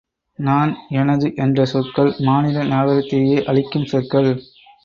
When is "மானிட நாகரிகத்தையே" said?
2.19-3.37